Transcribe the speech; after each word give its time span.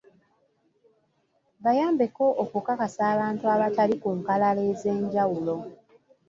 Bayambeko 1.63 2.25
okukakasa 2.43 3.01
abantu 3.13 3.43
abali 3.53 3.95
ku 4.01 4.09
nkalala 4.17 4.61
ez'enjawulo. 4.71 5.55